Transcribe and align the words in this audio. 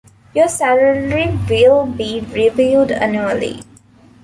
Your 0.33 0.47
salary 0.47 1.11
will 1.47 1.85
be 1.85 2.21
reviewed 2.33 2.91
annually. 2.91 3.61